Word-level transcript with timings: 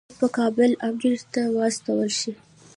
لیک 0.09 0.15
په 0.19 0.27
کابل 0.37 0.71
امیر 0.87 1.15
ته 1.33 1.41
واستول 1.55 2.09
شي. 2.19 2.31